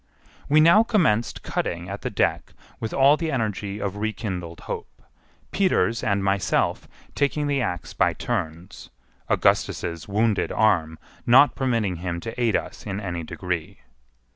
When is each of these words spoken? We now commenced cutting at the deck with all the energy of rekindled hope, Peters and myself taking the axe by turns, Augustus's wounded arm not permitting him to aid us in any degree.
We 0.49 0.59
now 0.59 0.81
commenced 0.81 1.43
cutting 1.43 1.87
at 1.87 2.01
the 2.01 2.09
deck 2.09 2.53
with 2.79 2.91
all 2.91 3.17
the 3.17 3.31
energy 3.31 3.79
of 3.79 3.97
rekindled 3.97 4.61
hope, 4.61 5.03
Peters 5.51 6.03
and 6.03 6.23
myself 6.23 6.87
taking 7.13 7.45
the 7.45 7.61
axe 7.61 7.93
by 7.93 8.13
turns, 8.13 8.89
Augustus's 9.29 10.07
wounded 10.07 10.51
arm 10.51 10.97
not 11.27 11.53
permitting 11.53 11.97
him 11.97 12.19
to 12.21 12.41
aid 12.41 12.55
us 12.55 12.83
in 12.87 12.99
any 12.99 13.21
degree. 13.23 13.81